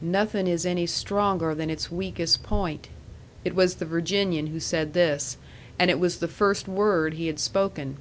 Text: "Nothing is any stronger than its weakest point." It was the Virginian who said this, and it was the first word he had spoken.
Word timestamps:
"Nothing 0.00 0.46
is 0.46 0.64
any 0.64 0.86
stronger 0.86 1.56
than 1.56 1.68
its 1.68 1.90
weakest 1.90 2.44
point." 2.44 2.86
It 3.44 3.52
was 3.56 3.74
the 3.74 3.84
Virginian 3.84 4.46
who 4.46 4.60
said 4.60 4.92
this, 4.92 5.36
and 5.76 5.90
it 5.90 5.98
was 5.98 6.18
the 6.18 6.28
first 6.28 6.68
word 6.68 7.14
he 7.14 7.26
had 7.26 7.40
spoken. 7.40 7.96